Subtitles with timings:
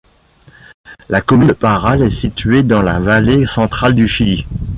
[1.09, 4.47] La commune de Parral est située dans la Vallée Centrale du Chili.